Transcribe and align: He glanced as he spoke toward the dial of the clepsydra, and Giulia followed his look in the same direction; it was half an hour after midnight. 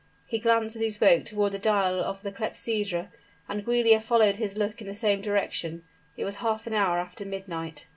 He 0.25 0.39
glanced 0.39 0.75
as 0.75 0.81
he 0.81 0.89
spoke 0.89 1.25
toward 1.25 1.51
the 1.51 1.59
dial 1.59 1.99
of 1.99 2.23
the 2.23 2.31
clepsydra, 2.31 3.11
and 3.47 3.63
Giulia 3.63 3.99
followed 3.99 4.37
his 4.37 4.57
look 4.57 4.81
in 4.81 4.87
the 4.87 4.95
same 4.95 5.21
direction; 5.21 5.83
it 6.17 6.25
was 6.25 6.37
half 6.37 6.65
an 6.65 6.73
hour 6.73 6.97
after 6.97 7.23
midnight. 7.23 7.85